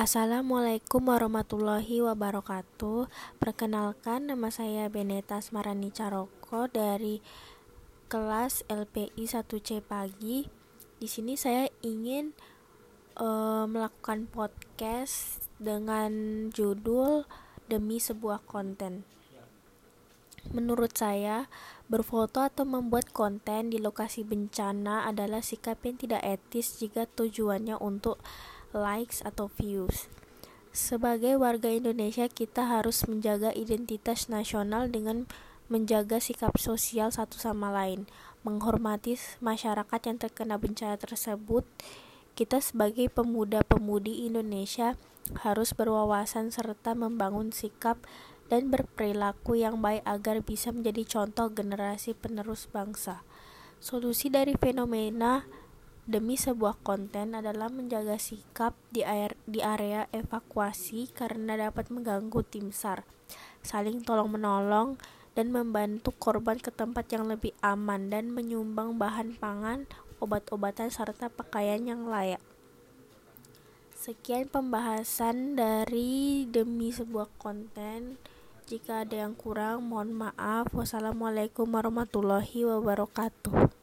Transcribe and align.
Assalamualaikum 0.00 1.12
warahmatullahi 1.12 2.00
wabarakatuh. 2.00 3.12
Perkenalkan 3.36 4.32
nama 4.32 4.48
saya 4.48 4.88
Beneta 4.88 5.36
Smarani 5.44 5.92
Caroko 5.92 6.64
dari 6.72 7.20
kelas 8.08 8.64
LPI 8.72 9.28
1C 9.28 9.84
pagi. 9.84 10.48
Di 10.96 11.04
sini 11.04 11.36
saya 11.36 11.68
ingin 11.84 12.32
uh, 13.20 13.68
melakukan 13.68 14.24
podcast 14.32 15.44
dengan 15.60 16.48
judul 16.48 17.28
demi 17.68 18.00
sebuah 18.00 18.40
konten. 18.48 19.04
Menurut 20.48 20.96
saya, 20.96 21.52
berfoto 21.92 22.40
atau 22.40 22.64
membuat 22.64 23.12
konten 23.12 23.68
di 23.68 23.76
lokasi 23.76 24.24
bencana 24.24 25.04
adalah 25.04 25.44
sikap 25.44 25.84
yang 25.84 26.00
tidak 26.00 26.24
etis 26.24 26.80
jika 26.80 27.04
tujuannya 27.04 27.76
untuk 27.76 28.16
likes 28.74 29.22
atau 29.22 29.50
views. 29.50 30.10
Sebagai 30.70 31.34
warga 31.34 31.66
Indonesia, 31.66 32.30
kita 32.30 32.70
harus 32.70 33.02
menjaga 33.10 33.50
identitas 33.50 34.30
nasional 34.30 34.86
dengan 34.86 35.26
menjaga 35.70 36.22
sikap 36.22 36.58
sosial 36.58 37.10
satu 37.10 37.38
sama 37.38 37.70
lain, 37.74 38.06
menghormati 38.46 39.18
masyarakat 39.42 40.00
yang 40.06 40.18
terkena 40.18 40.58
bencana 40.58 40.98
tersebut. 40.98 41.66
Kita 42.38 42.62
sebagai 42.62 43.10
pemuda-pemudi 43.10 44.26
Indonesia 44.30 44.94
harus 45.42 45.74
berwawasan 45.74 46.50
serta 46.50 46.94
membangun 46.94 47.54
sikap 47.54 47.98
dan 48.50 48.66
berperilaku 48.70 49.62
yang 49.62 49.78
baik 49.78 50.02
agar 50.02 50.42
bisa 50.42 50.74
menjadi 50.74 51.06
contoh 51.06 51.54
generasi 51.54 52.18
penerus 52.18 52.66
bangsa. 52.66 53.22
Solusi 53.78 54.26
dari 54.26 54.58
fenomena 54.58 55.46
demi 56.10 56.34
sebuah 56.34 56.82
konten 56.82 57.38
adalah 57.38 57.70
menjaga 57.70 58.18
sikap 58.18 58.74
di, 58.90 59.06
air, 59.06 59.38
di 59.46 59.62
area 59.62 60.10
evakuasi 60.10 61.06
karena 61.14 61.54
dapat 61.54 61.86
mengganggu 61.94 62.42
tim 62.42 62.74
SAR, 62.74 63.06
saling 63.62 64.02
tolong-menolong, 64.02 64.98
dan 65.38 65.54
membantu 65.54 66.10
korban 66.18 66.58
ke 66.58 66.74
tempat 66.74 67.06
yang 67.14 67.30
lebih 67.30 67.54
aman 67.62 68.10
dan 68.10 68.34
menyumbang 68.34 68.98
bahan 68.98 69.38
pangan, 69.38 69.86
obat-obatan, 70.18 70.90
serta 70.90 71.30
pakaian 71.30 71.80
yang 71.86 72.10
layak. 72.10 72.42
Sekian 73.94 74.50
pembahasan 74.50 75.54
dari 75.54 76.48
demi 76.50 76.90
sebuah 76.90 77.30
konten. 77.38 78.18
Jika 78.66 79.04
ada 79.06 79.28
yang 79.28 79.38
kurang, 79.38 79.86
mohon 79.86 80.16
maaf. 80.16 80.72
Wassalamualaikum 80.72 81.68
warahmatullahi 81.68 82.64
wabarakatuh. 82.64 83.79